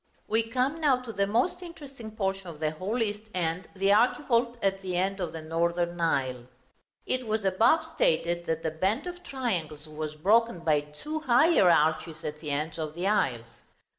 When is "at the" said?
4.59-4.97, 12.23-12.49